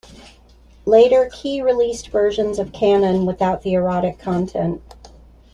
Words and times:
Later, 0.87 1.29
Key 1.31 1.61
released 1.61 2.07
versions 2.09 2.57
of 2.57 2.71
"Kanon" 2.71 3.27
without 3.27 3.61
the 3.61 3.73
erotic 3.73 4.17
content. 4.17 4.81